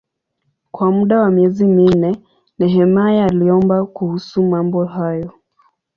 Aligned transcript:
Kwa 0.71 0.91
muda 0.91 1.19
wa 1.21 1.31
miezi 1.31 1.65
minne 1.65 2.19
Nehemia 2.59 3.25
aliomba 3.25 3.85
kuhusu 3.85 4.43
mambo 4.43 4.85
hayo. 4.85 5.31